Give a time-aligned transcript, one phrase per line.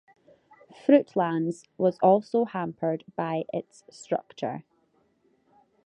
[0.83, 4.63] Fruitlands was also hampered by its structure.